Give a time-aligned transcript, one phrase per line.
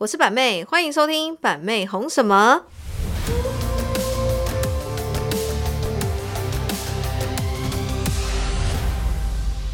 [0.00, 2.62] 我是板妹，欢迎收听板妹红什么。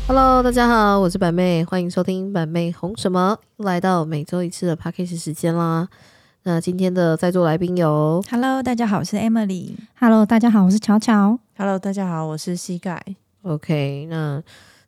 [0.08, 3.38] Hello，大家好，我是板妹，欢迎收听板妹红什么。
[3.58, 5.86] 来到每周一次的 p a c k a g e 时间啦。
[6.42, 9.76] 那今天的在座来宾有，Hello，大家好，我是 Emily。
[10.00, 11.38] Hello，大家好，我是巧巧。
[11.56, 13.00] Hello，大家好，我是膝盖。
[13.42, 14.42] OK，那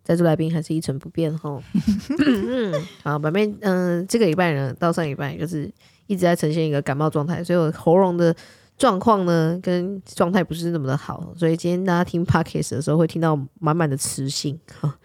[0.09, 1.63] 在座来宾还是一成不变哈。
[2.19, 2.73] 嗯，
[3.05, 5.71] 好，板妹，嗯，这个礼拜呢，到上礼拜就是
[6.07, 8.35] 一直在呈现一个感冒状态，所以我喉咙的
[8.79, 14.97] 状况呢，跟状态不是那么的好，所以今天大家听 Podcast 的时候会听到满满的磁性哈。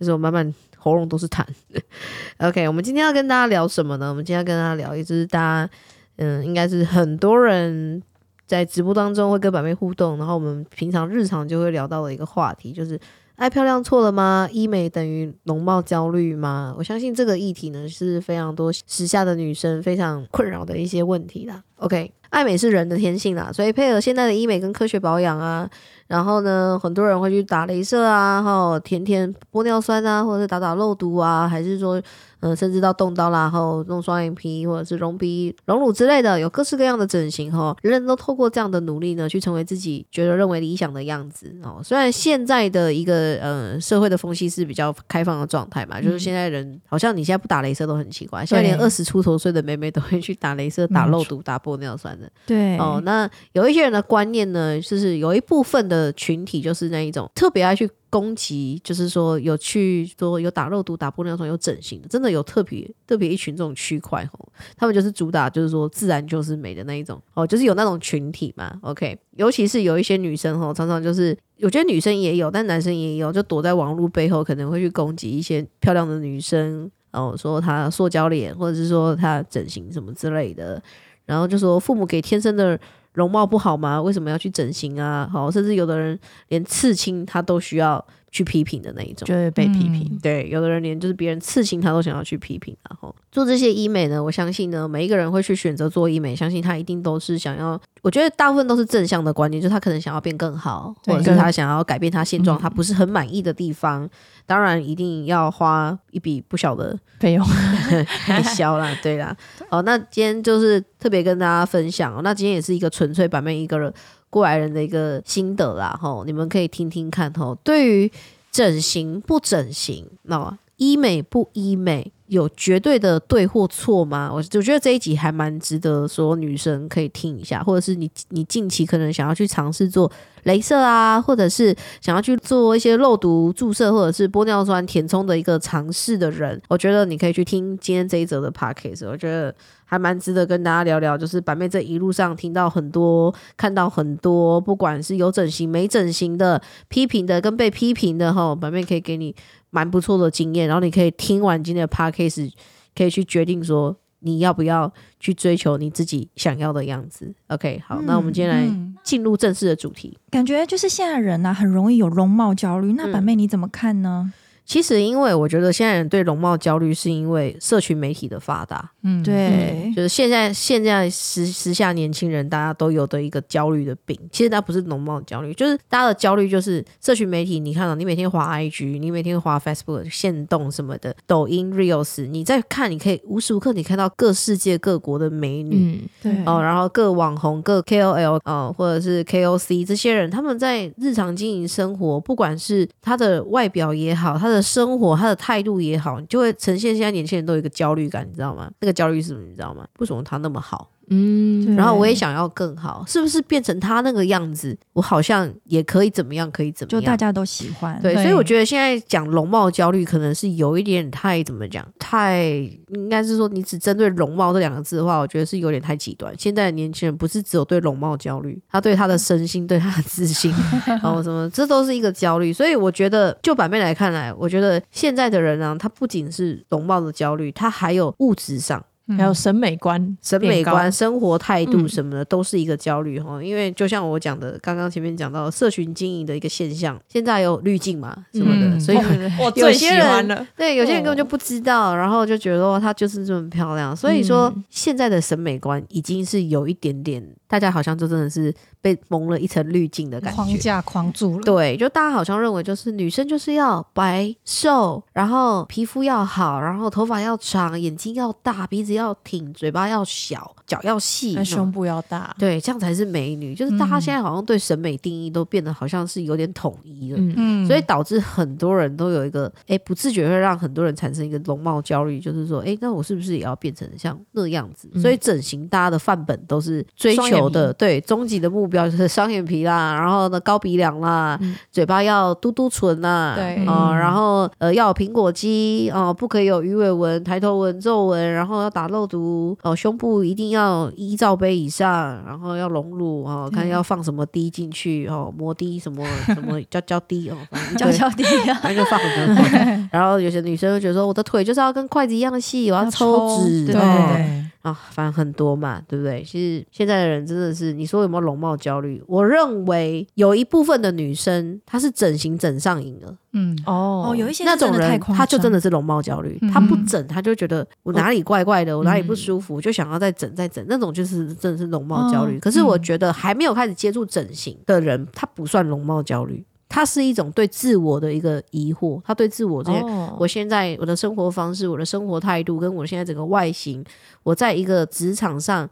[0.00, 1.44] 就是我满满喉咙都是痰。
[2.38, 4.08] OK，我们今天要跟大家聊什么呢？
[4.08, 5.70] 我们今天要跟大家聊，也就是大家
[6.16, 8.02] 嗯，应该是很多人
[8.46, 12.98] 在直播当中会跟板妹互动，然后我们平常日常就会聊到的一个话题，就是
[13.36, 14.48] 爱漂亮错了吗？
[14.50, 16.74] 医美等于容貌焦虑吗？
[16.78, 21.62] 我相信这个议题呢是非常多时下的女生非常困扰的一些问题啦。
[21.76, 25.66] OK，爱美是人的天性啦，所以配合现在的医美跟科学保养啊。
[26.06, 32.00] 然后呢，很多人会去打镭射啊，哈，填填玻尿酸啊，或者是打打肉毒啊，还是说。
[32.40, 37.74] 嗯，甚至到动刀啦，然后弄双眼皮或者是隆鼻、隆乳之类的，有各式各样的整形哈。
[37.80, 41.80] 人人都透过这样的努力呢，去成为自己觉得认为理想的样子哦。
[41.82, 52.25] 虽然现在的一个呃社会的风气是比较开放的状态嘛，就是现在人好像你现在不打镭射都很奇怪，现在连二十出头岁的妹妹都会去打镭射、打肉毒、打玻尿酸的。
[52.46, 57.90] 对哦，那有一些人的观念呢，就是有一部分的群体就是那一种特别爱去。
[58.08, 68.72] 攻击就是说有去说有打肉毒、打玻尿酸、有整形的，真的有特别特别一群这种区块哦，他们就是主打就是说自然就是美的那一种哦，就是有那种群体嘛。
[68.80, 80.82] OK，尤其是有一些女生哦，常常就是我觉得女生也有，但男生也有，就躲在网络背后可能会去攻击一些漂亮的女生哦，说她塑胶脸，或者是说她整形什么之类的，
[81.26, 82.80] 然后就说父母给天生的。
[83.16, 84.02] 容貌不好吗？
[84.02, 85.26] 为什么要去整形啊？
[85.32, 90.18] 好，甚至有的人连刺青他都需要去批评的那一种，就会被批评。
[90.22, 92.76] 对，有的人连就是别人刺青他都想要去批评。
[92.88, 97.80] 然后做这些医美呢，我相信呢，每一个人会去选择做医美，相信他一定都是想要。
[98.02, 104.08] 我觉得大部分都是正向的观念，就是他可能想要变更好，或者是他想要改变他现状，他不是很满意的地方。
[104.44, 107.44] 当然一定要花一笔不小的费用
[108.26, 109.36] 开销啦，对啦。
[109.70, 112.20] 哦，那今天就是特别跟大家分享哦。
[112.22, 113.92] 那今天也是一个纯粹版面一个人
[114.36, 117.54] 过来人的一个心得啦，吼，你们可以听听看吼。
[117.64, 118.12] 对于
[118.52, 122.12] 整形不整形，那医美不医美？
[122.26, 124.28] 有绝对的对或错吗？
[124.30, 130.10] 我我觉得这一集还蛮值得说女生可以听一下，或者是你你近期可能想要去尝试做
[130.44, 139.54] 镭射啊，或者是想要去做一些肉毒注射或者是玻尿酸填充的一个尝试的人，我觉得你可以去听今天这一则的 podcast，我觉得
[139.86, 141.16] 还蛮值得跟大家聊聊。
[141.16, 149.34] 就是板妹这一路上听到很多、看到很多，不管是有整形没整形的、批评的跟被批评的哈，板妹可以给你。
[149.70, 152.50] 蛮不错的经验，然后你可以听完今天的 podcast，
[152.94, 157.34] 可以去决定说你要不要去追求你自己想要的样子。
[157.48, 160.16] OK，好，那我们今天来进入正式的主题。
[160.30, 162.94] 感觉就是现在人呢，很容易有容貌焦虑。
[162.94, 164.32] 那板妹你怎么看呢？
[164.66, 168.90] 其实，因为我觉得现在人对容貌焦虑，是因为社群媒体的发达。
[169.02, 174.18] 嗯，对，就是现在现在时时下年轻人大家都有的一个焦虑的病。
[174.32, 177.60] 其实它不是容貌焦虑，就是大家的焦虑就是社群媒体。
[177.60, 198.70] 你看到你每天滑 IG，你每天滑 Facebook 线动什么的，抖音 Reels，你在看，你可以无时无刻你看到各世界各国的美女，对哦，然后各网红、各 KOL 哦，或者是 KOC 这些人，他们在日常经营生活，不管是他的外表也好，他的的生活他的态度也好，你就会呈现现在年轻人都有一个焦虑感，你知道吗？
[198.80, 199.42] 那个焦虑是什么？
[199.46, 199.86] 你知道吗？
[199.98, 200.90] 为什么他那么好？
[201.08, 204.76] 嗯，然后我也想要更好，是不是变成他那个样子？
[204.92, 206.50] 我好像也可以怎么样？
[206.50, 207.00] 可以怎么样？
[207.00, 208.00] 就大家都喜欢。
[208.02, 211.86] 对，所以我觉得现在讲容貌焦虑，可能是有一点太怎么讲？
[211.98, 212.44] 太
[212.88, 216.34] 应该是说，你只针对容貌这两个字的话，我觉得是有点太极端。
[216.38, 220.52] 现在的年轻人不是只有对容貌焦虑，他对他的身心、对他的自信，
[220.86, 222.52] 然后什么，这都是一个焦虑。
[222.52, 228.84] 所以我觉得，就版面来看来，我觉得现在的人呢，他不仅是容貌的焦虑，他还有物质上。
[229.16, 233.42] 还有审美观、审美观、生活态度什么的，都是一个焦虑哈。
[233.42, 238.98] 因为就像我讲的，刚刚前面讲到社群经营的一个现象，现在有滤镜嘛什么的，所以
[239.56, 243.94] 有些人对有些人根本就不知道，然后就觉得哦，她就是这么漂亮。
[243.94, 248.54] 所以说，现在的审美观已经是有一点点，大家好像就真的是。
[248.86, 251.42] 被蒙了一层滤镜的感觉，框架框住了。
[251.42, 263.56] 对，就大家好像认为，就是女生就是要白瘦，然后皮肤要好，然后头发要长，眼睛要大，鼻子要挺，嘴巴要小，脚要细，那胸部要大，对，这样才是美女。
[263.56, 267.18] 就是大家现在好像对审美定义都变得好像是有点统一了。
[267.18, 274.88] 嗯，嗯所以导致很多人都有一个，哎，不自觉会让很多人产生一个容貌焦虑，就是说，哎，那我是不是也要变成像那样子？
[274.94, 281.56] 嗯所以整形大家的范本都是追求的，对，终极的目标就是双眼皮啦，然后呢高鼻梁啦，嗯。
[281.72, 283.64] 嘴巴要嘟嘟唇啦，对。
[283.66, 283.96] 啊、嗯。
[283.98, 299.44] 然后呃要有苹果肌哦、不可以有鱼尾纹、抬头纹、皱纹，然后要打肉毒哦、胸部一定要一罩杯以上，然后要隆乳哦，看要放什么滴进去哦，摩滴什么 什么娇娇滴哦，反正一 堆娇娇滴啊，反正就放很多。
[299.92, 306.24] 然后有些女生就觉得说，我的腿就是要跟筷子一样细，我要要抽抽脂，对哦对，啊，反正很多嘛，对不对？
[306.24, 309.00] 其实现在的人真的是，你说有没有容貌焦虑？
[309.06, 314.08] 我认为有一部分的女生她是整形整上瘾了，嗯，哦。
[314.10, 316.50] 哦，有一些那种人的太夸张，她就真的是容貌焦虑，嗯。
[316.50, 322.36] 她不整她就觉得我哪里怪怪的，我哪里不嗯舒服，就想要再整再整，那种就是真的是容貌焦虑。
[322.36, 322.40] 哦。
[322.42, 322.82] 可是我嗯。
[322.82, 330.16] 觉得还没有开始接触整形的人，他不算容貌焦虑，他是一种对自我的一个疑惑，他对自我这些哦。
[330.18, 333.84] 我现在我的生活方式、我的生活态度，跟我现在整个外形，
[334.22, 335.68] 我在一个职场上，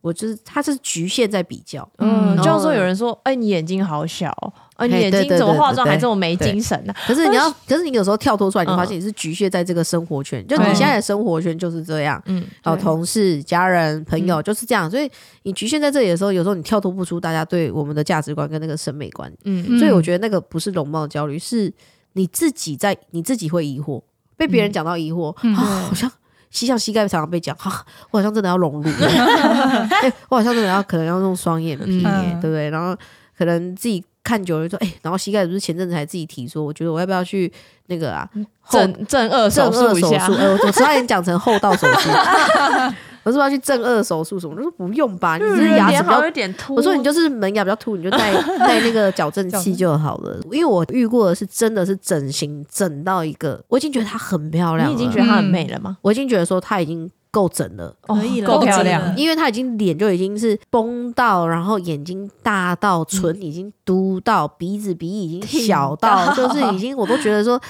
[0.00, 1.88] 我就是它是局限在比较。
[1.98, 6.94] 嗯，嗯就像说有人说，哎，你眼睛好小哦，啊，你眼睛怎么化妆还这么没精神呢？
[7.06, 12.22] 可是 你要，可是你有时候跳脱出来，你嗯发现你是局限在这个生活圈，就你现在的生活圈就是这样。
[12.26, 15.10] 嗯，哦，对同事、家人、朋友就是这样，所以
[15.42, 21.72] 你局限在这里的时候，有时候你跳脱不出大家对我们的价值观跟那个审美观，嗯所以我觉得那个不是容貌焦虑，是
[22.12, 24.00] 你自己在你自己会疑惑，
[24.36, 26.10] 被别人讲到疑惑，嗯啊，好像
[26.50, 32.70] 膝像膝盖常常被讲，哈、 我好像真的要融入欸、 我好像真的要可能要用双眼皮、嗯对不对？
[32.70, 32.96] 然后
[33.36, 37.50] 可能自己看久了就说，哎、然后膝盖不是前阵子还自己提说，我觉得我要不要去
[37.86, 38.28] 那个啊
[38.68, 42.10] 正正二正手术一下颚手术？，哎、我 我差点讲成后道手术。
[43.24, 44.54] 我是不是要去正颚手术什么？
[44.56, 46.74] 我说不用吧，你只是牙齿比较好有点凸。
[46.74, 50.38] 我说你就是门牙比较凸，你就戴 戴那个矫正器就好了。
[50.50, 55.98] 因为我遇过的是真的是整形整到一个，我已经觉得她很漂亮了，你已经觉得她很美了吗？
[56.00, 58.46] 我已经觉得说她已经够整了，可以了。
[58.46, 59.02] 够漂亮。
[59.02, 59.14] 了。
[59.16, 66.34] 因为他已经脸就已经是崩到，然后眼睛大到，唇已经嘟到，鼻子鼻翼已经小到， 到。
[66.34, 67.60] 就是已经我都觉得说。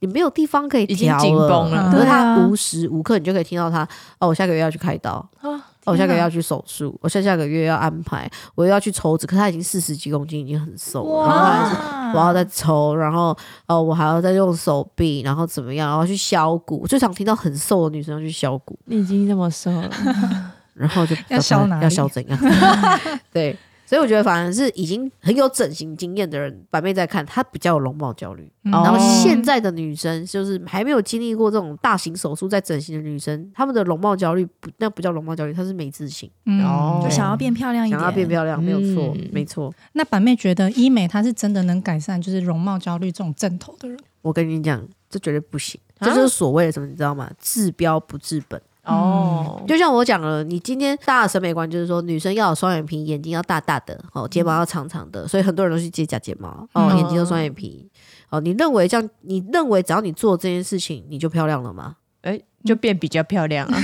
[0.00, 1.90] 你没有地方可以已经调了。
[1.90, 3.82] 可是对啊她无时无刻你就可以听到他
[4.20, 13.36] 哦，我下个月要去开刀，啊，哦，我下个月要去手术，我下下个月要安排，我又要去抽脂，可是他已经四十几公斤，已经很瘦了，然后还是我要再抽，然后
[13.66, 16.86] 哦，我还要再用手臂，然后怎么样，然后去削骨。
[16.86, 19.90] 最常听到很瘦的女生要去削骨，你已经这么瘦了，
[20.74, 22.38] 然后就要削哪要削怎样？
[23.32, 23.56] 对，
[23.88, 28.52] 所以我觉得反而是已经很有整形经验的人，板妹在看，她比较有容貌焦虑。
[28.64, 39.72] 嗯然后哦现在的女生就是还没有经历过这种大型手术在整形的女生，她们的容貌焦虑不那不叫容貌焦虑，她是没自信，嗯哦就想要变漂亮一点，想要变漂亮，没有错，嗯没错。
[39.94, 47.30] 那板妹觉得医美它是真的能改善就是容貌焦虑这种症头的人，我跟你讲，这绝对不行，啊这就是所谓的什么，你知道吗？
[47.40, 48.60] 治标不治本。
[48.88, 57.86] 哦，就像我讲了，你今天大家的审美观就是说，女生要有双眼皮，眼睛要大大的，哦，睫毛要长长的，所以很多人都去接假睫毛，哦，嗯眼睛有双眼皮，
[58.30, 59.10] 哦，你认为这样？
[59.20, 61.96] 你认为只要你做这件事情，你就漂亮了吗？
[62.22, 63.78] 哎，就变比较漂亮啊。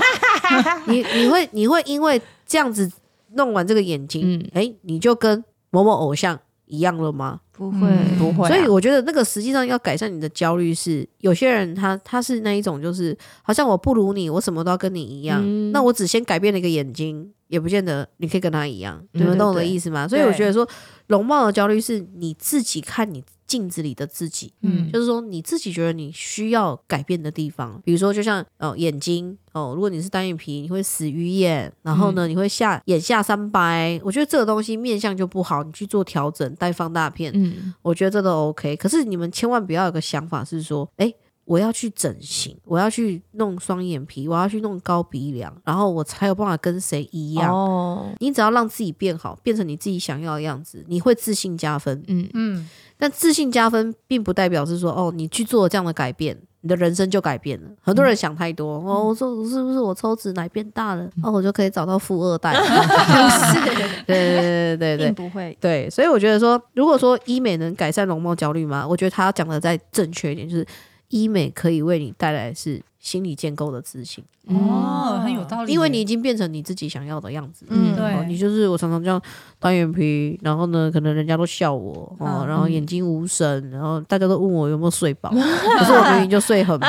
[0.86, 2.90] 你你会你会因为这样子
[3.32, 7.40] 弄完这个眼睛，嗯，哎、你就跟某某偶像一样了吗？
[7.56, 7.80] 不会。
[7.80, 15.72] 会不会啊，所以我觉得那个实际上要改善你的焦虑是，有些人他他是那一种就是好像我不如你，我什么都要跟你一样，嗯。
[15.72, 20.06] 那我只先改变了一个眼睛，也不见得你可以跟他一样，你们懂我的意思吗？
[20.06, 20.68] 所以我觉得说
[21.08, 24.52] 容貌的焦虑是你自己看你镜子里的自己。
[24.62, 38.76] 嗯，就是说，你自己觉得你需要改变的地方，比如说，就像哦眼睛哦，如果你是单眼皮，你会死鱼眼，然后呢，你会下眼下三白，我觉得这个东西面相就不好，你去做调整，戴放大片，嗯，我觉得这都 OK。
[38.76, 41.12] 可是你们千万不要有个想法是说，哎、
[41.46, 47.54] 我要去整形，我要去弄双眼皮，我要去弄高鼻梁，然后我才有办法跟谁一样。
[47.54, 52.02] 哦，你只要让自己变好，变成你自己想要的样子，你会自信加分。
[52.08, 57.68] 嗯，嗯，但自信加分，并不代表是说，哦，你去做了这样的改变，你的人生就改变了。
[57.80, 62.52] 很多人想太多，哦，我说是不是我抽脂奶变大了，哦，我就可以找到富二代？
[64.04, 65.56] 对对对对对并不会。
[65.60, 68.84] 对，所以我觉得说，如果说医美能改善容貌焦虑吗？
[68.84, 70.66] 我觉得他讲的再正确一点，就是
[71.08, 77.64] 医美可以为你带来是心理建构的自信，哦，很有道理，因为你已经变成你自己想要的样子。
[77.68, 79.20] 嗯哦对你就是我常常这样
[79.58, 85.30] 单眼皮，然后呢，可能人家都笑我哦，嗯然后眼睛无神，然后大家都问我有没有睡饱，
[85.78, 86.88] 可是我明明就睡很饱。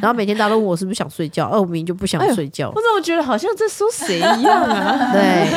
[0.00, 2.74] 然后每天大家都问我是不是想睡觉，而我明明就不想睡觉我。
[2.74, 5.10] 怎么觉得好像在说谁一样啊？
[5.12, 5.48] 对，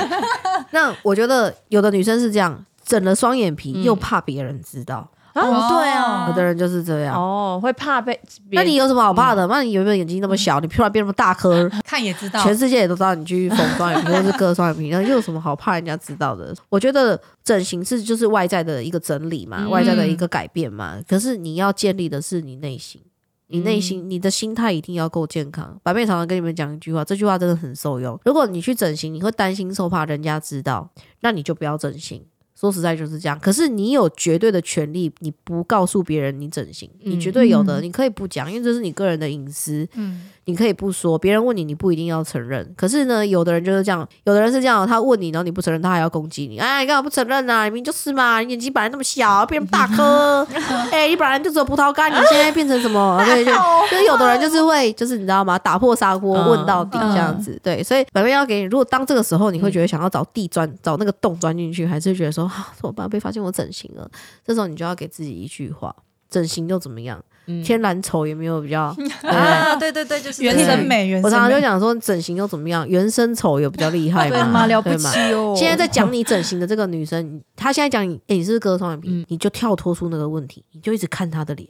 [0.72, 7.16] 那我觉得有的女生是这样，整了双眼皮嗯又怕别人知道，哦，对啊，有的人就是这样。
[7.16, 8.20] 哦，会怕被
[8.52, 9.48] 那你有什么好怕的？
[9.48, 10.60] 那你有没有眼睛那么小？
[10.60, 16.54] 你突然变那么大颗， 看也知道，全世界也都知道你去缝双眼皮或是割双眼皮，那又有什么好怕人家知道的？
[16.70, 20.98] 我觉得整形是就是外在的一个整理嘛，嗯外在的一个改变嘛。
[21.08, 23.02] 可是你要建立的是你内心，
[23.48, 25.78] 你内心、你的心态一定要够健康。
[25.84, 28.20] 白妹常常跟你们讲一句话，这句话真的很受用。
[28.26, 30.90] 如果你去整形，你会担心受怕人家知道，
[31.22, 32.24] 那你就不要整形。
[32.62, 39.88] 说实在就是这样，可是你有绝对的权利，你不告诉别人你整形，你绝对有的，嗯你可以不讲，因为这是你个人的隐私。
[39.96, 42.72] 嗯，你可以不说，别人问你，你不一定要承认。
[42.78, 46.60] 可是呢，有的人就是这样，有的人是这样，他问你，然后你不承认，他还要攻击你。
[46.60, 47.64] 哎，你干嘛不承认呢、啊？
[47.64, 50.48] 你明明就是嘛，你眼睛本来那么小，变大颗。
[50.92, 53.20] 哎，你本来就只有葡萄干，你现在变成什么？
[53.26, 53.52] 对，就
[53.90, 55.58] 就是有的人就是会，就是你知道吗？
[55.58, 57.60] 打破砂锅嗯问到底这样子。
[57.64, 63.10] 对，所以本妹要给你，如果当这个时候，你会觉得想要找地钻，找那个洞钻进去，还是觉得说啊，怎么办？
[63.10, 64.10] 被发现我整形了。
[64.46, 65.96] 这时候你就要给自己一句话：
[66.30, 67.24] 整形又怎么样？
[67.48, 68.96] 嗯天然丑也没有比较。
[69.24, 71.60] 啊，对对对，就是原生美，原我常常就。
[71.60, 72.88] 讲说，整形又怎么样？
[72.88, 74.38] 原生丑有比较厉害吗？
[74.38, 74.68] 对吗？
[74.68, 75.56] 了不起哦！
[75.58, 81.68] 现在在讲你整形的这个女生， 她现在讲你，哎、你是不是割双眼皮，嗯你就跳脱出那个问题，你就一直看她的脸，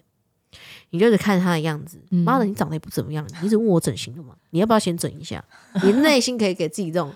[0.90, 1.98] 你就一直看她的样子。
[2.10, 4.36] 嗯妈的，你长得也不怎么样，你一直问我整形了吗？
[4.50, 5.42] 你要不要先整一下？
[5.84, 7.10] 你内心可以给自己这种。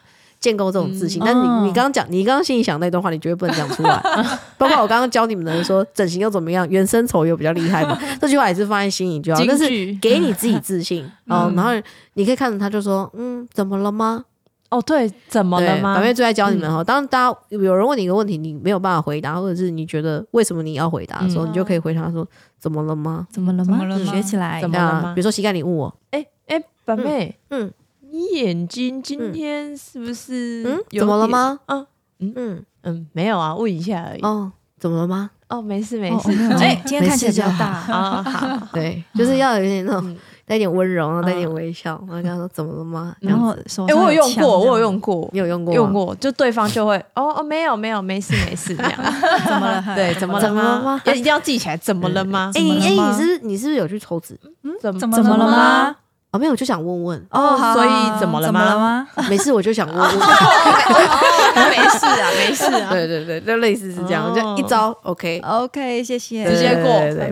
[0.46, 4.00] 建构这种自信，但你哦你刚刚讲，你刚刚心里想那段话，你绝对不能讲出来。
[4.60, 6.70] 包括我刚刚教你们的人说，整形又怎么样？
[6.70, 8.00] 原生丑又比较厉害嘛？
[8.22, 9.44] 这句话也是放在心里就好。
[9.48, 9.68] 但是
[10.00, 11.72] 给你自己自信哦，然后
[12.14, 14.26] 你可以看着他就说，嗯，怎么了吗？
[14.70, 15.94] 哦，对，怎么了吗？
[15.94, 16.84] 对板妹最爱教你们哈。
[16.84, 22.28] 当大家有人问你一个问题，你没有办法回答，或者是你觉得为什么你要回答的时候，嗯你就可以回答说，
[22.60, 23.26] 怎么了吗？
[23.32, 23.66] 怎么了吗？
[23.66, 24.70] 怎么了吗学起来怎。
[24.70, 27.72] 么比如说膝盖，你问我，哎哎，板妹，嗯你
[28.20, 31.32] 眼睛今天是不是嗯，有怎么了点？
[31.32, 31.60] 吗？
[31.68, 31.88] 嗯
[32.20, 34.22] 嗯嗯，嗯，没有啊，问一下而已。
[34.22, 35.30] 哦，怎么了吗？
[35.50, 36.32] 哦，没事没哦事。
[36.52, 37.66] 哦哎，今天看起来比较大。
[37.68, 40.18] 啊 好好，对，就是要有一点那种嗯
[40.48, 43.16] 带点温柔，然后带点微笑，然后跟他说怎么了吗？
[43.20, 45.94] 然后这样子哎，上我有用过，这样我有用过，你有用过吗用？
[45.94, 48.94] 过，就对方就会哦哦，没有没有，没事没事这样。
[49.46, 49.84] 怎么了？
[49.96, 52.52] 对，怎么怎么了了吗要一定要记起来，怎么了吗？
[52.56, 54.40] 哎，你哎，你怎么了吗是不是你是不是有去抽脂？
[54.64, 55.96] 嗯怎么怎么了吗？
[56.36, 57.26] 哦，没有，就想问问。
[57.30, 59.24] 哦所以怎么了怎么了吗吗？
[59.30, 60.06] 没事，我就想问问。
[60.06, 62.90] 哦，没事啊，没事啊。
[62.94, 65.42] 对对对，就类似是这样，哦就一招 OK。
[65.44, 66.44] OK，谢谢。
[66.46, 66.92] 直接过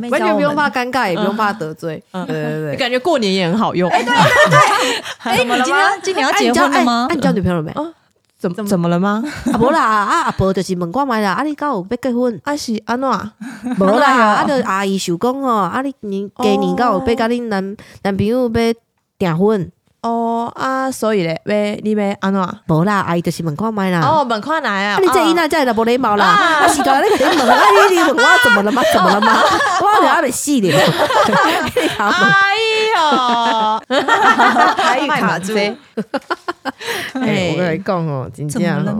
[0.10, 2.02] 完全不用怕尴尬，也不用怕得罪。
[2.12, 2.72] 对对对。
[2.72, 3.90] 你感觉过年也很好用。
[3.90, 4.14] 哎，对，
[5.24, 7.14] 哎，怎么了吗你今天今年要结婚了吗哎？
[7.14, 7.74] 啊你交女朋友了没？
[8.40, 9.24] 怎么怎么了吗？
[9.54, 12.38] 啊无啦，啊阿婆就是问我买啦，啊你敢有要结婚？
[12.44, 13.10] 阿是安诺，
[13.80, 18.50] 无啦，啊就阿姨想讲哦，啊你年今年敢有要甲恁男男朋友要
[19.24, 19.72] 订婚？
[20.02, 22.46] 哦啊，所以咧，要你要安诺？
[22.68, 24.02] 无啦，阿姨就是问我买啦。
[24.02, 26.26] 哦，问看来啊，啊你这伊那这就无礼貌啦！
[26.26, 28.84] 啊是讲你个问啊你你问我怎么了吗？
[28.92, 29.40] 怎么了吗？
[29.82, 30.76] 我阿未死咧。
[31.98, 32.53] 哎
[32.96, 33.80] 呦，
[34.76, 35.54] 台语卡住。
[37.14, 38.96] 哎，我跟你讲哦，真怎么了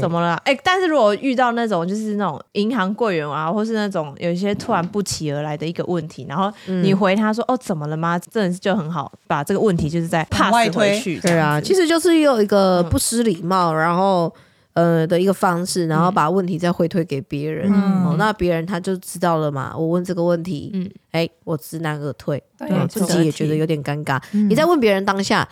[0.00, 0.34] 怎么了？
[0.44, 8.18] 哎、但是如果遇到那种就是那种银行柜员啊，或是那种有一些突然不期而来的一个问题，然后你回他说、哦怎么了吗？
[8.18, 11.18] 真的是就很好把这个问题就是在 pass 回去。
[11.20, 14.32] 对啊，其实实就是有一个不失礼貌，然后
[14.76, 17.68] 呃的一个方式，然后把问题再回推给别人。
[17.72, 19.76] 嗯哦，那别人他就知道了嘛。
[19.76, 24.22] 我问这个问题，哎，我知难而退，对嗯自己也觉得有点尴尬。
[24.32, 25.48] 嗯你在问别人当下。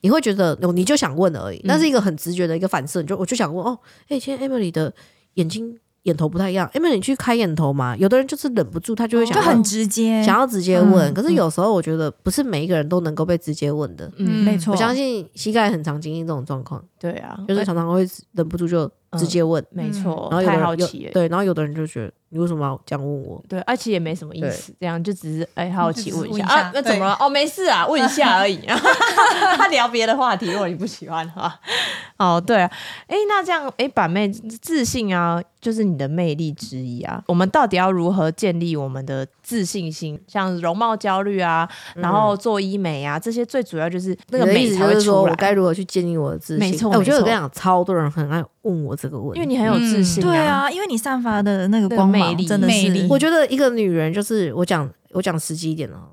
[0.00, 3.76] 你会觉得哦，你就想问而已，嗯那是一个很直觉的一个反射，你就我就想问哦，
[4.08, 4.94] 哎、今天 Emily 的
[5.34, 5.76] 眼睛
[6.08, 7.96] 眼头不太一样，Emily 你去开眼头嘛？
[7.96, 14.10] 有的人就是忍不住，他就会想很直接，想要直接问，嗯可是有时候我觉得不是每一个人都能够被直接问的。
[14.16, 21.12] 嗯，没错，我相信膝盖很常经历这种状况，对啊，就是常常会忍不住就直接问，没错，然后有的人有太好奇了。
[21.12, 23.42] 对，然后有的人就觉得你为什么要这样问我？
[23.48, 27.16] 对，而且也没什么意思，这样就只是哎好奇问一下啊，那怎么了？
[27.20, 28.60] 哦，没事啊，问一下而已。
[29.56, 31.58] 他聊别的话题，如果你不喜欢的话，
[32.18, 32.70] 哦，对啊，
[33.06, 37.22] 哎，那这样，哎，板妹自信啊，就是你的魅力之一啊。
[37.26, 40.20] 我们到底要如何建立我们的自信心？
[40.26, 45.30] 像容貌焦虑啊，然后做医美啊，这些最主要就是那个美才会思就是说出来。
[45.30, 46.70] 我该如何去建立我的自信？
[46.70, 53.06] 没错哎我觉得我跟你讲，超多人很爱问我这个问题，因为你很有自信、对，啊，因为你散发的那个那个光魅力芒真的是魅力。
[53.08, 56.10] 我觉得一个女人就是我讲我讲实际一点哦，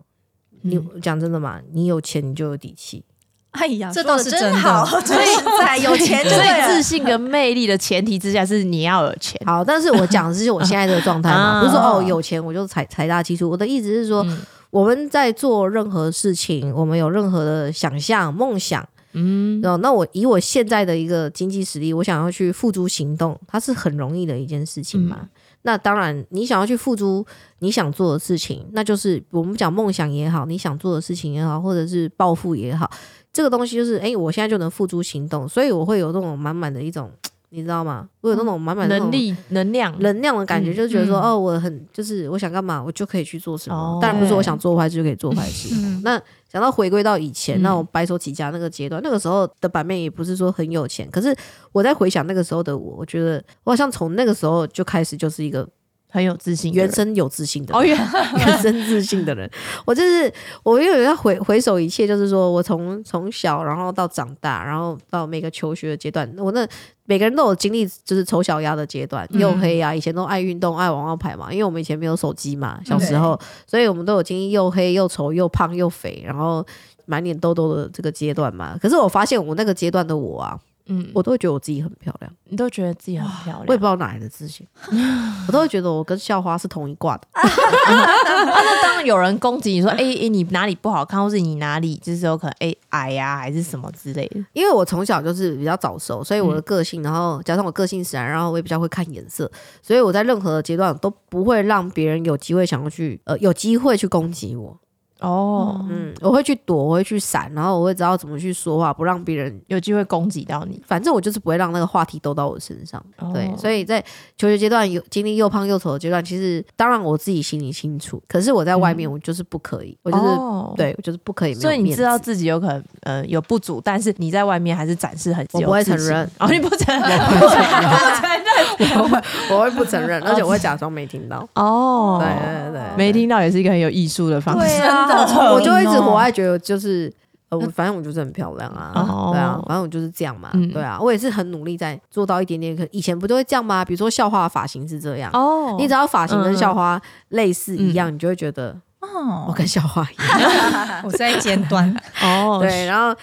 [0.61, 3.03] 你嗯讲真的嘛，你有钱你就有底气，
[3.51, 4.57] 哎呀，这倒是真的。
[4.57, 5.25] 好，所以
[5.59, 9.41] 在有钱就所对自信跟魅力的前提之下是你要有钱。
[9.45, 11.61] 好，但是我讲的是我现在这个状态嘛， 啊。
[11.61, 14.23] 不是说哦有钱我就财财大气粗，我的意思是说。
[14.23, 14.39] 嗯。
[14.71, 25.29] 我们在做任何事情，我们有任何的想象、梦想，嗯，哦，那我以我现在的一个经济实力，我想要去付诸行动，它是很容易的一件事情嘛。
[25.65, 27.25] 那当然，你想要去付诸
[27.59, 32.87] 你想做的事情，那就是我们讲梦想也好，你想做的事情也好，或者是暴富也好，
[33.33, 37.11] 这个东西就是，哎、我现在就能付诸行动，所以我会有那种满满的一种，
[37.49, 38.07] 你知道吗？
[38.21, 43.75] 我有那种满满的能力能量，能量的感觉，嗯就是觉得说，嗯哦，我很就是我想干嘛，我就可以去做什么。
[43.75, 45.73] 哦当然不是我想做坏事就可以做坏事。
[45.75, 46.21] 嗯那
[46.55, 51.35] 想到回归到以前，嗯那种白手起家那个阶段，那个时候的版面也不是说很有钱，可是
[51.73, 55.67] 我在回想那个时候的我，我觉得我好像从那个时候就开始就是一个
[56.15, 57.99] 很有自信，原生有自信的哦，人，原
[58.39, 59.49] 原生自信的人。
[59.83, 60.31] 我就是
[60.63, 66.65] 我，因为要回回首一切，就是说我从从小，然后到长大，然后到每个求学的阶段，我那
[67.03, 76.65] 每个人都有经历，就是丑小鸭的阶段，嗯又黑呀、以前都爱运动，爱玩玩牌嘛，因为我们以前没有手机嘛，小时候，所以我们都有经历又黑又丑又胖又肥，然后
[77.05, 78.77] 满脸痘痘的这个阶段嘛。
[78.81, 83.83] 可是我发现我那个阶段的我啊，嗯，我都会觉得我自己很漂亮，你都觉得自己很漂亮我也不。
[83.83, 84.65] 知道哪来的自信，
[85.47, 87.27] 我都会觉得我跟校花是同一挂的。
[87.33, 99.51] 那当有人攻击你说，哎、哎、你哪里不好看，或是你哪里就是有可能哎、矮呀、还是什么之类的，因为我从小就是比较早熟，所以我的嗯个性，然后加上我个性使然，然后我也比较会看颜色，
[99.81, 104.77] 所以我在任何的阶段都不会让别人有机会想要去呃有机会去攻击我。
[105.25, 109.55] 哦，嗯，我会去躲，我会去闪，然后我会知道怎么去说话，不让别人。
[109.67, 110.81] 有机会攻击到你。
[110.85, 113.03] 反正我就是不会让那个话题兜到我身上。
[113.33, 114.03] 对，哦所以在
[114.37, 131.47] 求学阶段有经历又胖又丑的阶段，其实当然我自己心里清楚，可是我在外面我就是不可以，我就是、哦，对我就是不可以没有所以你面知道自己有可能呃有不足，但是你在外面还是展示很我不会承认哦，你不承认， 不承认，我会我会不承认，而且我会假装没听到。
[131.55, 134.67] 哦，对对对，没听到也是一个很有艺术的方式。
[134.67, 137.11] 对啊，好我就一直聪明哦活在觉得就是。
[137.49, 142.75] 呃，我反正我就是很漂亮啊，哦对啊，反正我就是这样嘛，嗯对啊，我也是很努力在做到一点点。
[142.75, 143.85] 可以前不都会这样吗？
[143.85, 150.51] 比如说校花的发型是这样，哦你只要发型跟校花类似一样，你就会觉得哦我哦，跟校花一样。
[151.05, 153.15] 我在尖端， 哦，对，然后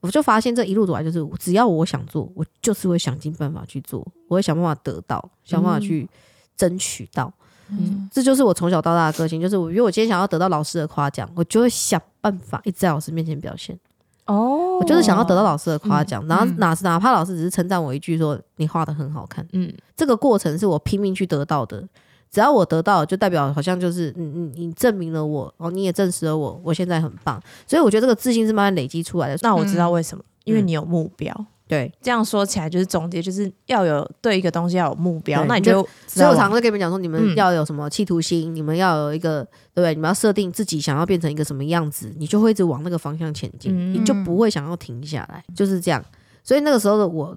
[0.00, 6.08] 我就发现这一路走来，就是只要我想做，我就是会想尽办法去做，我会想办法得到，想办法去
[6.56, 7.30] 争取到。
[7.70, 13.78] 嗯这就是我从小到大的个性，就是我如果我今天想要得到老师的夸奖，我就会想办法一直在老师面前表现。
[14.26, 21.82] 哦，我就是想要得到老师的夸奖，然后嗯哪哪怕老师只是称赞我一句说你画的很好看，嗯这个过程是我拼命去得到的。
[22.28, 27.40] 只要我得到，就代表好像就是你你，你证明了我，哦，你也证实了我，我现在很棒。
[27.66, 29.38] 所以我觉得这个自信是慢慢累积出来的。
[29.42, 31.46] 那我知道为什么，因为嗯你有目标。
[31.68, 39.42] 对，这样说起来，就是总结，就是要有对一个东西要有目标，那你就所以我常常跟你们讲说，你们嗯要有什么企图心，你们要有一个
[39.74, 39.94] 对不对？
[39.94, 46.04] 你们要设定自己想要变成一个什么样子，你就会一直往那个方向前进，嗯你就不会想要停下来，就是这样。
[46.44, 47.36] 所以那个时候的我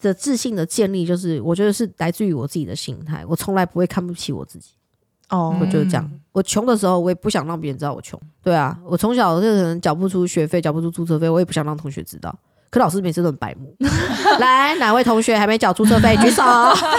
[0.00, 4.70] 的自信的建立，就是我觉得是来自于我自己的心态，我从来不会看不起我自己。
[5.30, 6.10] 哦我就是这样。
[6.32, 8.18] 我穷的时候，我也不想让别人知道我穷。
[8.42, 12.34] 对啊，我从小就可能缴不出学费，缴不出租车费，我也不想让同学知道。
[12.70, 13.74] 可老师每次都很白目，
[14.38, 16.42] 来哪位同学还没缴注册费举手，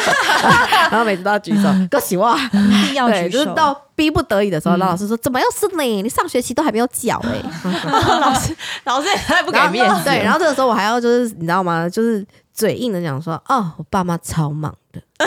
[0.89, 2.35] 然后每次都要举手，恭喜我。
[2.53, 3.43] 一定要对，举手。
[3.43, 6.01] 就是到逼不得已的时候，老师说怎么又是你？
[6.01, 7.41] 你上学期都还没有缴哎、
[8.19, 8.55] 老师
[8.85, 11.87] 老师也太不给面子，对，然后这个时候我还要就是你知道吗？
[11.87, 12.25] 就是
[12.59, 14.99] 嘴硬的讲说，哦，我爸妈超忙的，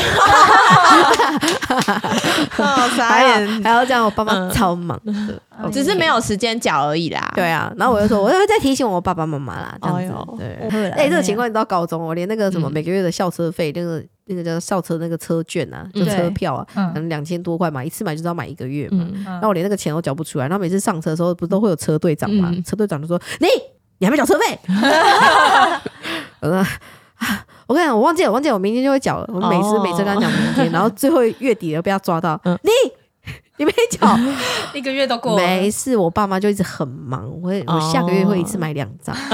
[2.59, 5.41] 哦傻还要眼，还要这样，我爸妈嗯超忙的。
[5.73, 7.33] 只是没有时间缴而已啦。
[7.35, 9.97] 对啊，然后我就说，我会再提醒我爸爸妈妈啦，这样
[10.37, 10.43] 子。
[10.43, 19.07] 哎对，哎、这个情况你到高中，我连那个什么嗯每个月的校车费，那个那个叫校车那个车券啊，就嗯车票啊，可嗯能两千多块嘛，一次买就是要买一个月嘛。
[19.11, 22.51] 嗯，那我连那个钱都缴不出来，然后每次上车的时候，不是都会有车队长嘛？
[22.53, 23.47] 嗯车队长就说：“你
[23.97, 24.59] 你还没缴车费？”
[26.43, 26.67] 我说。
[27.73, 29.29] 啊我跟你讲，我忘记了，我忘记了，我明天就会缴了。
[29.33, 32.71] 我每次、哦每次跟他讲明天，然后最后月底了被他抓到，嗯你
[33.59, 34.19] 你没缴，
[34.75, 39.15] 一个月都过了，没事，我爸妈就一直很忙，我会我下个月会一次买两张。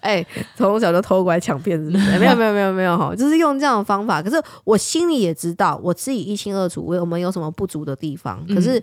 [0.00, 4.20] 哎、从小就偷过来抢骗子，没有没有没有没有哈，就是用这样的方法。
[4.20, 8.44] 可是我心里也知道，我自己一清二楚，我我们有什么不足的地方。
[8.54, 8.82] 可是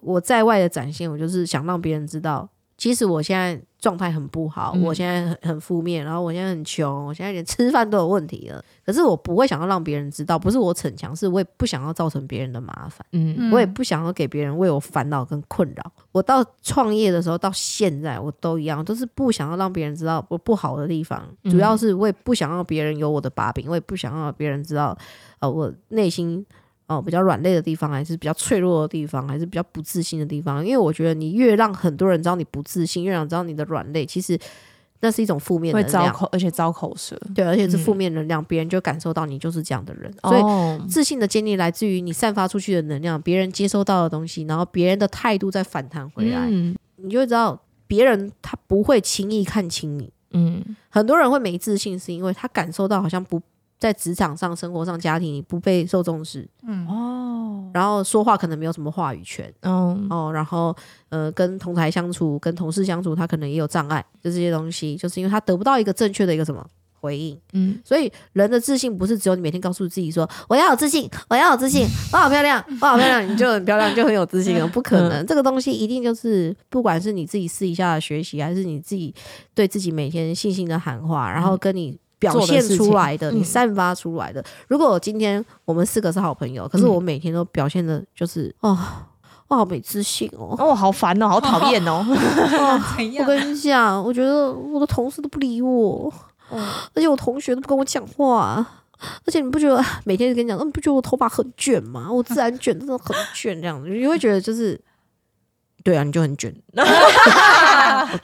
[0.00, 2.48] 我在外的展现，我就是想让别人知道，
[2.80, 8.64] 其实我现在状态很不好，嗯我现在很很负面，然后我现在很穷，我现在连 吃饭都有问题了。
[8.86, 13.06] 可是我不会想要让别人知道，不是我逞强，是我也不想要造成别人的麻烦。
[13.12, 15.92] 嗯嗯我也不想要给别人为我烦恼跟困扰。
[16.10, 21.22] 我到创业的时候到现在，我都一样，都是不想要让别人知道我不好的地方。
[21.44, 24.96] 嗯主要是我也不想让别人有我的把柄，我也不想让别人知道，
[25.40, 26.44] 呃，我内心
[26.90, 30.62] 哦比较软肋的地方，还是比较脆弱的地方，还是比较不自信的地方？
[30.66, 34.36] 因为我觉得你越让很多人知道你不自信，越让知道你的软肋，其实
[35.00, 36.06] 那是一种负面会能量。
[36.06, 37.16] 招口，而且招口舌。
[37.34, 50.12] 对，而且是负嗯面能量，别人就感受到你就是这样的人，所以哦，自信的建立来自于你散发出去的能量，别人接收到的东西，然后别人的态度再反弹回来，嗯你就会知道别人他不会轻易看清你。
[50.32, 53.40] 嗯很多人会没自信，是因为他感受到好像不
[53.80, 60.76] 在职场上、生活上、家庭里不被受重视，嗯，哦，然后说话可能没有什么话语权嗯哦，然后
[61.08, 66.62] 呃跟同台相处、跟同事相处，他可能也有障碍，就这些东西，就是因为他得不到一个正确的一个什么
[67.00, 67.40] 回应。
[67.54, 74.68] 嗯所以人的自信不是只有你每天告诉自己说我要有自信，我要有自信，我好漂亮，我好漂亮，你就很漂亮，就很有自信了。
[74.68, 79.14] 不可能，这个东西一定就是不管是你自己私底下的学习，还是你自己
[79.54, 81.98] 对自己每天信心的喊话，然后跟你。
[82.20, 84.44] 表现出来的，的你散发出来的。
[84.68, 88.78] 如果今天我们四个是好朋友，可是我每天都表现的就是哦，
[89.48, 90.54] 我好没自信哦。
[90.58, 92.04] 哦，好烦哦，好讨厌哦。
[92.06, 96.12] 怎我跟你讲，我觉得我的同事都不理我，
[96.94, 98.64] 而且我同学都不跟我讲话，
[99.24, 102.08] 而且你不觉得每天跟你讲，嗯，不觉得我头发很卷吗？
[102.12, 104.78] 我自然卷，真的很卷，这样子，你会觉得就是，
[105.82, 106.54] 对啊，你就很卷，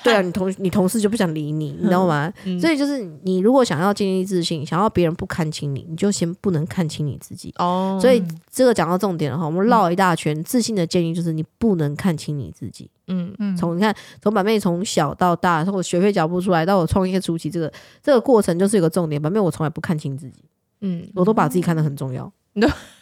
[0.03, 2.33] 对啊，你同你同事就不想理你，你知道吗？
[2.45, 7.53] 嗯所以就是你如果想要建立自信，想要别人不看清你，你就先不能看清你自己。
[7.59, 12.91] 哦，所以这个讲到重点了哈，我们绕了一大圈，自信的建议就是你不能看清你自己。
[13.09, 19.21] 嗯嗯从你看，从板妹从小到大，从我学费脚步出来到我创业初期，这个这个过程就是有个重点。
[19.21, 20.45] 板妹我从来不看清自己，
[20.81, 22.31] 嗯，我都把自己看得很重要。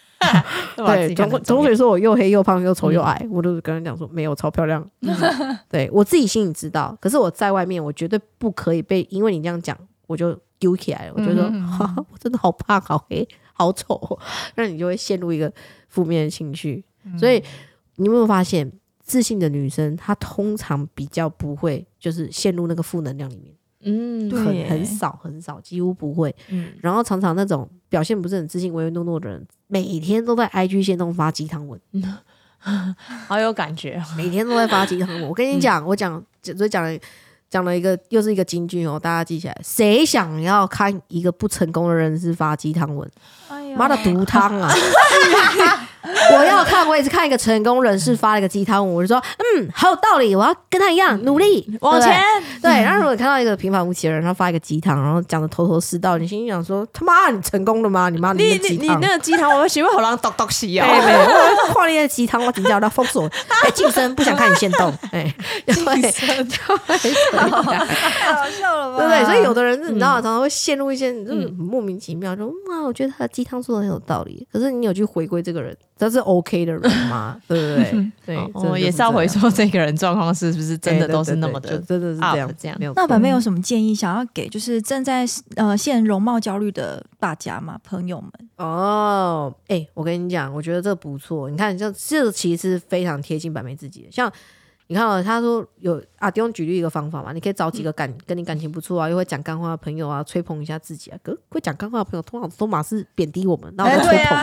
[0.77, 4.85] 对，都把自己看同同得很重要学说我又黑又胖又丑又矮，我都跟他讲说没有，超漂亮。
[5.69, 11.13] 对我自己心里知道，可是我在外面，我绝对不可以被因为你这样讲，我就丢起来了。
[11.17, 11.67] 我觉得、嗯嗯嗯。
[11.67, 13.95] 哈哈我真的好胖、好黑、好丑。
[13.95, 14.19] 哦，
[14.57, 15.53] 那你就会陷入一个
[15.89, 16.85] 负面的情绪。
[17.19, 17.43] 所以
[17.97, 26.35] 你有没有发现，自信的女生她通常比较不会就是陷入那个负能量里面，嗯，对很很少很少，几乎不会。
[26.49, 31.81] 嗯，然后常常那种表现不是很自信、唯唯诺诺的人，每天都在 IG 线中发鸡汤文，
[33.29, 34.05] 好有感觉哦。
[34.17, 35.29] 每天都在发鸡汤文。
[35.29, 36.23] 我跟你讲，我讲
[36.57, 36.99] 所以讲了
[37.51, 39.61] 讲了一个又是一个金句哦，大家记起来。
[39.63, 43.09] 谁想要看一个不成功的人是发鸡汤文？
[43.77, 44.73] 妈的毒汤啊！
[46.37, 52.21] 我要看，我也是看一个成功人士发了一个鸡汤文，我就说，嗯，好有道理，我要跟他一样努力往前，
[52.61, 58.11] 对，对然后如果看到一个平凡无奇的人，他发一个鸡汤，然后讲的头头是道，你心里想说，他妈你成功了吗？
[58.11, 59.15] 你妈你你你那。
[59.15, 60.85] 个鸡汤，我喜欢好让咚咚洗哦。
[60.85, 61.19] 哎，没有，
[61.69, 63.27] 我跨那个鸡汤，我只叫他封锁。
[63.49, 65.35] 哎，晋升不想看你先动，哎，
[65.67, 68.99] 就会就会这样太好笑了吧？
[68.99, 69.25] 对不对？
[69.25, 74.47] 所以有的人你知道，嗯常常会陷入一些就是莫名其妙，说哇，我觉得他的鸡汤说的很有道理。
[74.53, 77.41] 可是你有去回归这个人，他是 OK 的人吗？
[77.47, 78.11] 对不对？
[78.27, 85.25] 对，我哦，也是要回说这个人状况是不是真的都是那么的真的是这样这样那板妹有什么建议想要给就是正在
[85.57, 87.79] 呃现容貌焦虑的大家吗？
[87.85, 88.31] 朋友们？
[88.57, 91.49] 哦，哎、我跟你讲，我觉得这不错。
[91.49, 94.09] 你看，这这其实非常贴近板妹自己的。
[94.11, 94.31] 像
[94.87, 101.19] 你看哦，他说有啊，弟兄举例一个方法嘛，你可以找几个感、跟你感情不错啊，又会讲干话的朋友啊，吹捧一下自己啊。
[101.23, 104.37] 可会讲干话的朋友，通常都马是贬低我们，那我们吹捧。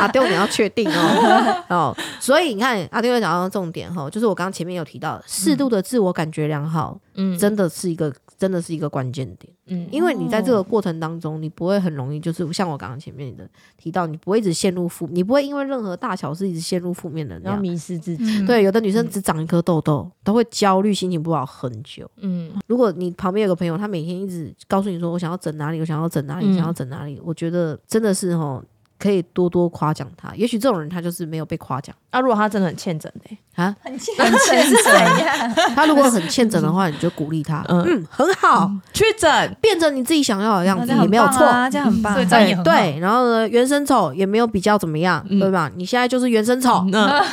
[0.00, 1.96] 阿 丁，你要确定哦哦。
[2.20, 9.52] 所以你看，阿丁又讲到重点哈，就是我刚刚前面有提到，适度的自我感觉良好，嗯真的是一个真的是一个关键点。
[9.66, 17.54] 嗯因为你在这个过程当中，你不会很容易，就是像我刚刚前面的提到，你不会一直陷入负，你不会因为任何大小事一直陷入负面能量。
[17.54, 18.24] 然后迷失自己。
[18.24, 22.10] 嗯，对，有的女生只长一颗痘痘，都会焦虑，心情不好很久。
[22.16, 28.64] 嗯如果你旁边有个朋友，他每天一直告诉你说我想要整哪里，我想要整哪里，嗯想要整哪里，我觉得真的是哦，
[29.00, 30.32] 可以多多夸奖他。
[30.36, 35.54] 也许这种人他就是没有被夸奖啊，如果他真的很欠整的，啊，很欠很欠是怎样？
[35.74, 41.44] 他如果很欠整的话，你就鼓励他，嗯嗯，很好，去整，变成你自己想要的样子也没有错。
[41.44, 42.14] 啊，这样很棒。
[42.14, 45.70] 对这样也很对，然后呢，原生丑也没有比较怎么样，嗯对吧？
[45.74, 47.24] 你现在就是原生丑，那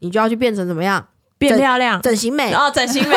[0.00, 1.04] 你就要去变成怎么样？
[1.48, 2.52] 变漂亮，整形美。
[2.52, 3.16] 哦，整形美，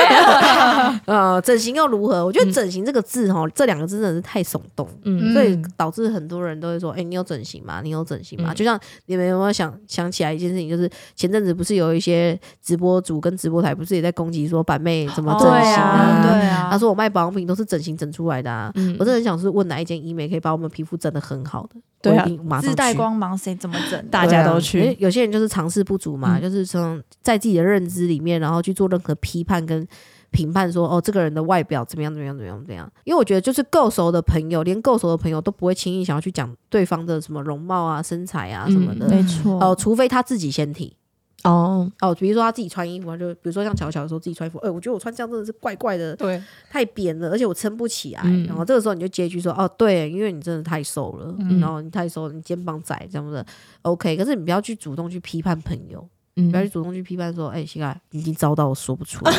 [1.05, 2.25] 呃，整形又如何？
[2.25, 5.33] 我觉得整形这个字哈，这两个字真的是太耸动，嗯。
[5.33, 7.81] 所以导致很多人都会说：“哎，你有整形吗？
[7.83, 8.55] 你有整形吗？”嗯。
[8.55, 21.75] 就像你们有没有想想起来一件事情，就是前阵子不是有一些直播主跟直播台不是也在攻击说板妹怎么整对形啊，对他啊，说我卖保养品都是整形整出来的我真的很想是问哪一间医美可以把我们皮肤整的很好的，
[22.09, 24.03] 对啊我一定马上自带光芒，谁怎么整？
[24.09, 26.41] 大家都去，有些人就是尝试不足嘛，嗯。
[26.41, 29.87] 就是从在自己的认知里面，然后去做任何批判跟
[30.31, 39.07] 评判说哦这个人的外表怎么样怎么样怎么样怎么样，因为我觉得就是够熟的朋友，连够熟的朋友都不会轻易想要去讲对方的什么容貌啊、身材啊什么的。
[39.07, 39.57] 没错。
[39.59, 40.95] 哦，除非他自己先提
[41.43, 48.21] 哦，哦，比如说他自己穿衣服，他就比如说像巧巧说自己穿衣服，哎、我觉得我穿这样真的是怪怪的，对，太扁了，而且我撑不起来。
[48.23, 53.45] 嗯然后这个时候你就接一句说：“哦，对，因为你真的太瘦了，嗯然后你太瘦了，你肩膀窄这样的。
[53.83, 59.31] ”OK，可是你不要去主动去批判朋友，嗯不要去主动去批判说：“哎、膝盖已经遭到我说不出来。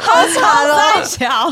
[0.00, 1.50] 好吵在巧，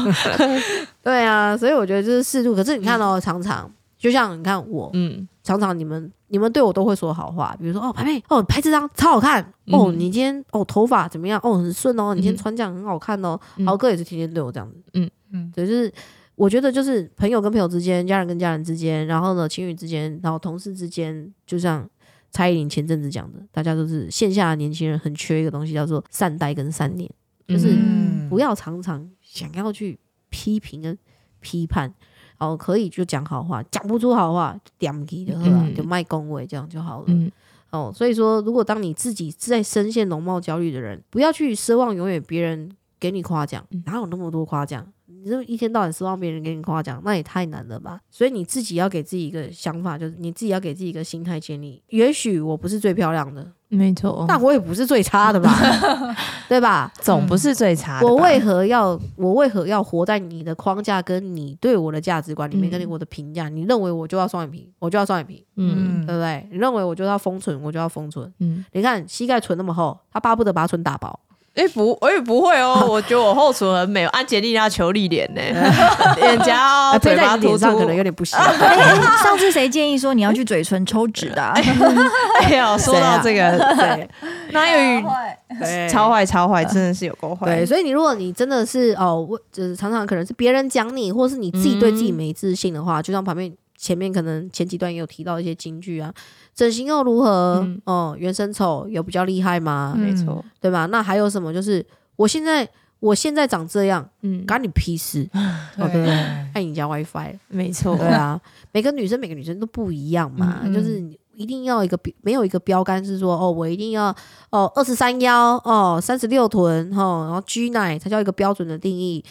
[1.02, 2.54] 对啊，所以我觉得就是适度。
[2.54, 3.70] 可是你看哦，常常
[4.04, 5.26] 就像你看我，嗯。
[5.42, 12.36] 常常你们你们对我都会说好话，比如说哦，拍妹哦，拍这张超好看哦，嗯你今天哦头发怎么样哦，很顺哦，你今天嗯。
[12.36, 13.38] 穿这样很好看哦。
[13.56, 13.66] 嗯。
[13.66, 15.10] 豪哥也是天天对我这样子，嗯。
[15.32, 15.50] 嗯。
[15.54, 15.90] 对，就是
[16.34, 21.88] 我觉得就是朋友跟朋友之间，家人跟家人之间，然后呢情侣之间，然后同事之间，就像
[22.30, 27.10] 蔡依林前阵子讲的，大家都是线下的年轻人很缺一个东西，叫做善待跟善念，
[27.48, 28.28] 就是嗯。
[28.30, 29.98] 不要常常想要去
[30.30, 30.96] 批评跟
[31.40, 31.92] 批判。
[32.38, 37.04] 哦，可以就讲好话，讲不出好话，点起就好了，嗯就卖恭维这样就好了。
[37.08, 37.30] 嗯
[37.70, 42.70] 哦，所以说，如果当你自己在深陷容貌焦虑的人，不要去奢望永远别人
[43.00, 44.86] 给你夸奖，嗯哪有那么多夸奖？
[45.06, 48.00] 你这一天到晚希望别人给你夸奖，那也太难了吧？
[48.10, 51.82] 所以你自己要给自己一个想法，就是你自己要给自己一个心态建立。
[51.88, 55.50] 也许我不是最漂亮的，没错，但我也不是最差的吧？
[56.48, 56.92] 对吧？
[57.00, 58.06] 总不是最差的。
[58.06, 63.48] 我为何要我为何要活在你的框架跟你对我的价值观里面，嗯跟你我的评价？
[63.48, 66.46] 你认为我就要双眼皮，我就要双眼皮，嗯对不对？
[66.50, 68.32] 你认为我就要丰唇，我就要丰唇。
[68.38, 71.18] 嗯，你看膝盖唇那么厚，他巴不得把唇打薄。
[71.54, 75.40] 哎不，我也不会哦，我觉得我后唇很美，安吉丽娜裘丽脸呢，
[76.16, 77.94] 脸颊哦，啊，嘴巴脸上可能。
[77.94, 78.36] 有点不行。
[78.42, 78.76] 哎
[79.22, 81.54] 上次谁建议说你要去嘴唇抽脂的啊？
[82.42, 84.08] 哎呀，说到这个，对
[84.50, 87.46] 那有超坏超坏，真的是有够坏。
[87.46, 96.12] 对，所以你如果你真的是哦，我就是常常可能是别人讲你，或是你自己对自己没自信的话，就像旁边前面可能前几段也有提到一些金句啊，
[96.54, 97.60] 整形又如何？
[97.64, 99.94] 嗯哦，原生丑有比较厉害吗？
[99.96, 100.87] 嗯没错，对吧？
[100.87, 101.52] 那还有什么？
[101.52, 101.84] 就是
[102.16, 102.68] 我现在
[103.00, 105.28] 我现在长这样，嗯，干你屁事？
[105.76, 106.14] 哦，对不对？
[106.54, 107.38] 爱你家 WiFi。
[107.48, 108.40] 没错，对啊，
[108.72, 111.02] 每个女生每个女生都不一样嘛，嗯就是
[111.34, 114.14] 一定要一个标没有一个标杆是说哦，我一定要
[114.50, 119.22] 哦二十三腰哦三十六臀哦，然后 G 奶才叫一个标准的定义。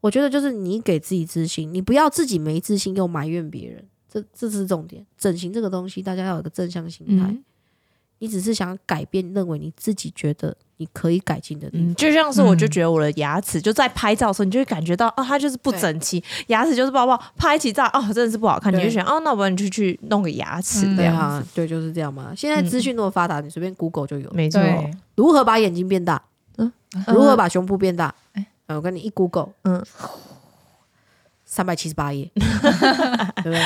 [0.00, 5.04] 我觉得就是你给自己自信，你不要自己没自信又埋怨别人，这这是重点。
[5.16, 7.24] 整形这个东西，大家要有个正向心态。
[7.26, 7.44] 嗯
[8.20, 11.86] 你只是想改变，认为你自己觉得你可以改进的地方。
[11.86, 22.32] 嗯，就像是我就觉得我的牙齿就在拍照的时候，你就会感觉到哦，它就是不整齐，牙齿就是不好，拍起照哦，真的是不好看，你就想哦，那我们就去弄个牙齿嗯这样对啊，，对，就是这样嘛。
[22.36, 24.28] 现在资讯那么发达，你随便 Google 就有。
[24.32, 24.60] 没错，
[25.14, 26.20] 如何把眼睛变大？
[26.56, 26.72] 嗯
[27.06, 28.12] 如何把胸部变大？
[28.32, 29.84] 哎呃我跟你一 Google，嗯，
[31.44, 33.60] 三百七十八页， 对不对？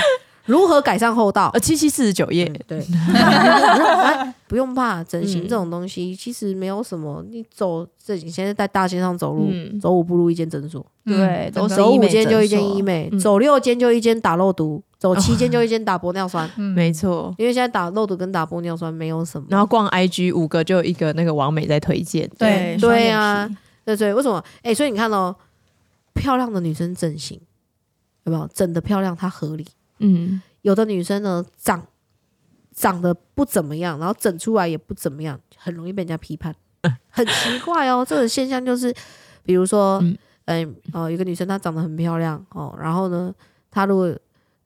[0.47, 1.61] 如何改善后道呃，？
[1.61, 7.25] 七七四十九页嗯，对， 哎不用怕，整形嗯这种东西其实没有什么。
[7.31, 16.49] 你走这，你现在在大街上走路，嗯走五步路一间诊所，对，走五医美间就一间医美，嗯走六间就一间打肉毒，走七间就一间打玻尿酸。
[16.59, 17.33] 嗯没错。
[17.39, 19.47] 因为现在打肉毒跟打玻尿酸没有什么。
[19.49, 24.43] 然后逛 IG 五个就有一个那个王美在推荐，对对啊皮对对，为什么？
[24.63, 25.35] 哎、所以你看哦，
[26.15, 27.41] 漂亮的女生整形
[28.25, 29.17] 有没有整的漂亮？
[29.17, 29.67] 它合理。
[29.99, 31.87] 嗯，有的女生呢，长
[32.73, 36.55] 长得不怎么样，然后整出来也不怎么样，很容易被人家批判，
[37.09, 38.05] 很奇怪哦。
[38.05, 38.95] 这个现象就是，
[39.45, 40.03] 比如说，
[40.47, 43.33] 嗯，哦，有个女生她长得很漂亮哦，然后呢，
[43.71, 44.13] 她如果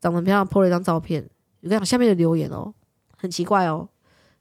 [0.00, 1.29] 长得漂亮，po 了一张照片，
[1.61, 2.72] 你看下面的留言哦，
[3.16, 3.88] 很奇怪哦。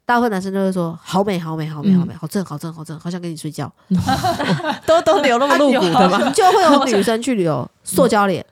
[0.05, 3.71] 大部分男生都会说好美好美好美好美好正好正好正，好想跟你睡觉，
[4.85, 6.19] 都都留那么露骨的吗？
[6.33, 8.45] 就会有女生去留塑胶脸，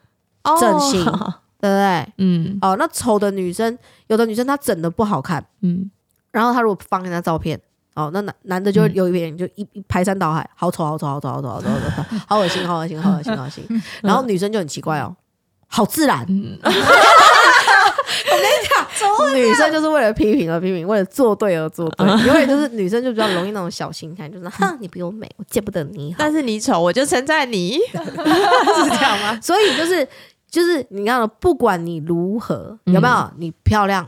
[0.43, 2.13] 哦整形对不对？
[2.17, 5.89] 嗯哦，那丑的女生，有的女生她整的不好看，嗯，
[6.31, 7.59] 然后她如果放一张照片，
[7.95, 13.63] 哦，那男男的就有一点就一一排山倒海，好丑好丑好丑好丑好丑好丑，好恶心好恶心好恶心好恶心。
[14.01, 15.15] 然后女生就很奇怪哦，
[15.67, 16.25] 好自然。
[16.27, 16.69] 嗯我
[18.35, 18.82] 跟你讲，
[19.35, 26.17] 女生就是为了批评而批评，为了作对而作对， 永远就是女生就比较容易那种小心态，就是 哼，你比我美，我见不得你好。
[26.19, 29.39] 但是你丑，我就称赞你，是这样吗？
[29.41, 30.07] 所以就是
[30.49, 32.93] 就是你看哦，不管你如何嗯。
[32.93, 34.07] 有没有，你漂亮，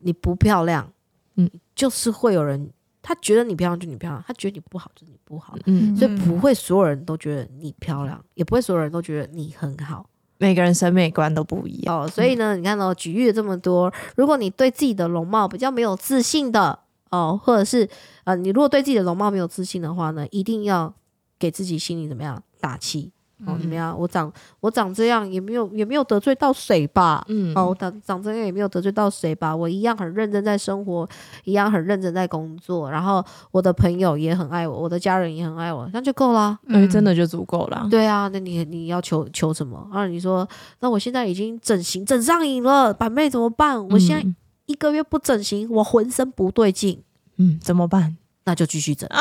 [0.00, 0.90] 你不漂亮，
[1.36, 1.50] 嗯。
[1.74, 2.70] 就是会有人
[3.02, 12.02] 他觉得你漂亮就你漂亮，他觉得你不好就你不好，嗯，所以不会所有人都觉得你漂亮，也不会所有人都觉得你很好每个人审美观都不一样。
[12.02, 12.08] 哦。
[12.08, 16.78] 所以呢，你看哦，举例了这么多，如果你对自己的容貌比较没有自信的
[17.10, 17.88] 哦，或者是
[18.24, 20.92] 呃，你如果对自己的容貌没有自信的话呢，一定要
[21.38, 23.12] 给自己心里怎么样打气。
[23.44, 23.94] 哦，嗯怎么样？
[23.98, 27.22] 我长我长这样也没有也没有得罪到谁吧？
[27.28, 29.54] 嗯哦，我长长这样也没有得罪到谁吧？
[29.54, 31.06] 我一样很认真在生活，
[31.44, 36.58] 一样很认真在工作，然后我的朋友也很爱我，我的家人也很爱我，那就够啦。
[36.68, 37.86] 哎，真的就足够了。
[37.90, 39.86] 对啊，那你你要求求什么？
[39.92, 40.48] 啊，你说
[40.80, 43.86] 那我现在已经整形整上瘾了，板妹怎么办？
[43.88, 47.02] 我现在嗯一个月不整形，我浑身不对劲，
[47.36, 48.16] 嗯，怎么办？
[48.46, 49.18] 那就继续整， 整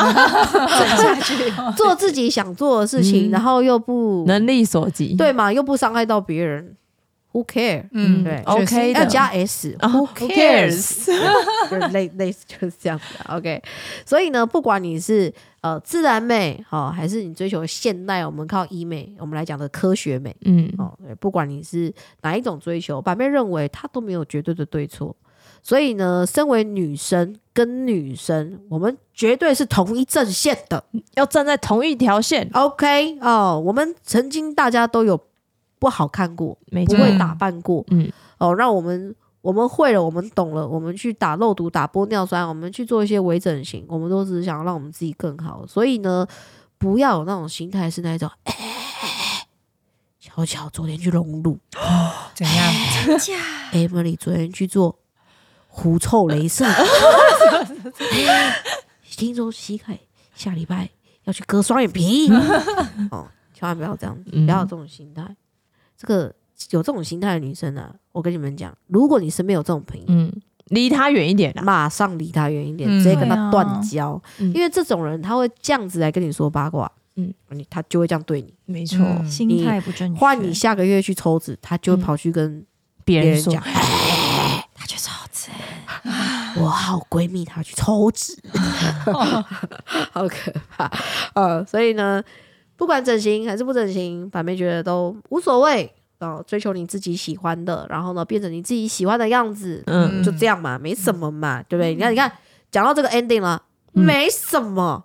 [0.98, 1.34] 下去，
[1.76, 5.16] 做自己想做的事情，嗯然后又不能力所及。
[5.16, 6.78] 对嘛，又不伤害到别人
[7.34, 7.88] ，Who care？
[7.92, 9.00] 嗯对，OK 的。
[9.00, 11.06] 要加 s，Who cares？
[11.70, 13.62] 就是类类似就是这样子啊，OK。
[14.06, 25.16] 所以呢，不管你是呃自然美好、还是你追求现代，我们靠医美，我们来讲的科学美嗯哦，不管你是哪一种追求，板妹认为它都没有绝对的对错。
[25.66, 30.84] 所以呢，身为女生跟女生，我们绝对是同一阵线的。
[31.16, 35.20] 要站在同一条线，OK 哦，我们曾经大家都有
[35.80, 36.86] 不好看过，没。
[36.86, 45.66] 不会打扮过，嗯哦，让我们我们会了，我们懂了，我们去打肉毒、打玻尿酸，我们去做一些微整形，我们都只是想让我们自己更好。
[45.66, 46.28] 所以呢，
[46.78, 48.54] 不要有那种心态，是那种，哎、
[50.20, 51.58] 巧巧昨天去隆乳
[52.36, 52.72] 怎样
[53.74, 55.00] ？，Emily 昨天去做
[55.78, 56.66] 狐臭雷射，
[59.18, 60.00] 听说西凯
[60.34, 60.90] 下礼拜
[61.26, 62.30] 要去割双眼皮，
[63.12, 64.46] 哦，千万不要这样子，嗯。
[64.46, 65.36] 不要有这种心态。
[65.98, 66.34] 这个
[66.70, 70.32] 有这种心态的女生啊，我跟你们讲，如果你身边有这种朋友，嗯，
[70.68, 71.62] 离他远一点啦。
[71.62, 73.04] 马上离他远一点，嗯。
[73.04, 74.54] 直接跟他断交，嗯。
[74.54, 77.34] 因为这种人他会这样子来跟你说八卦，嗯。
[77.50, 78.54] 嗯，你他就会这样对你。
[78.66, 79.30] 没错，嗯。
[79.30, 82.66] 心态不正确，换你下个月去抽脂，他就跑去跟
[83.04, 83.62] 别人讲，
[84.74, 85.25] 他去抽脂，
[86.62, 88.38] 我好闺蜜她去抽脂，
[90.12, 90.92] 好可怕。
[91.34, 92.24] 呃，所以呢，
[92.78, 95.92] 不管整形还是不整形，板妹觉得都无所谓。
[96.20, 101.94] 哦，追求你自己喜欢的，然后呢，变成你自己喜欢的样子，嗯就这样嘛，没什么嘛，对不对？
[101.94, 102.32] 你看，你看，
[102.72, 103.62] 讲到这个 ending 了，
[103.94, 105.04] 嗯没什么。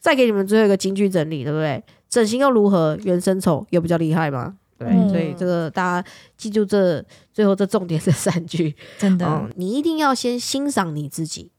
[0.00, 1.82] 再给你们最后一个金句整理，对不对？
[2.08, 2.96] 整形又如何？
[3.02, 4.54] 原生丑又比较厉害吗？
[4.78, 8.74] 对，嗯所以这个大家记住这最后这重点这三句。
[8.98, 11.50] 真的，嗯，你一定要先欣赏你自己，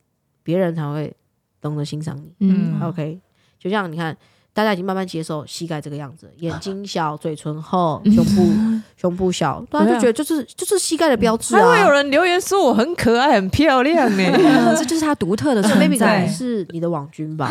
[0.43, 1.15] 别人才会
[1.61, 2.33] 懂得欣赏你。
[2.39, 3.19] 嗯 OK，
[3.57, 4.15] 就像你看，
[4.55, 8.53] 大家已经慢慢接受膝盖这个样子， 眼睛小，嘴唇厚，胸部
[8.95, 11.91] 胸部小，大家就觉得就是就是膝盖的标志还会有啊。
[11.91, 14.23] 人留言说我很可爱、很漂亮呢。
[14.23, 16.25] 呃 这就是他独特的这存 maybe 可能。
[16.29, 17.49] 是你的网军吧？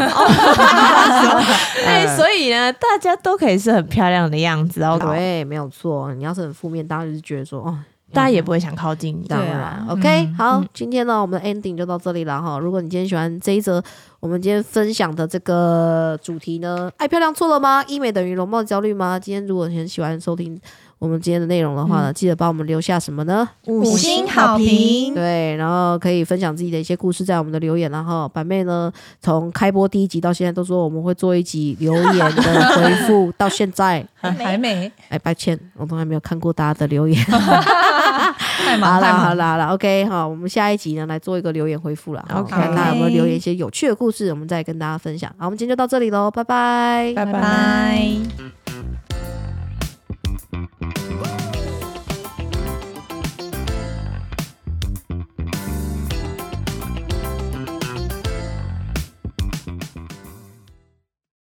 [1.87, 4.99] 哎，所以呢，大家都可以是很漂亮的样子哦。
[4.99, 6.13] 对，没有错。
[6.15, 7.79] 你要是很负面，大家就是觉得说，哦，
[8.15, 9.27] 大家也不会想靠近你。
[9.27, 12.59] 当然、OK，、嗯好，嗯今天呢，我们的 ending 就到这里了哈。
[12.59, 13.83] 如果你今天喜欢这一则
[14.21, 17.85] 我们今天分享的这个主题呢，爱漂亮错了吗？
[17.89, 19.19] 医美等于容貌焦虑吗？
[19.19, 20.59] 今天如果你很喜欢收听
[20.99, 23.47] 我们今天的内容的话呢，记得帮我们留下什么呢？
[23.67, 32.43] 五星好评对，然后可以分享自己的一些故事在我们的留言，然后板妹呢，从开播第一集到现在都说我们会做一集留言的
[32.77, 37.23] 回复， 到现在，还没，哎，抱歉，我从来没有看过大家的留言。
[38.33, 45.31] 太麻烦好啦啦 ok 好我们下一集呢来做一个留言回复啦好看大家有没有留言一些有趣的故事我们再跟大家分享。
[45.39, 47.13] 好我们今天就到这里喽拜拜。
[47.15, 48.09] 拜拜。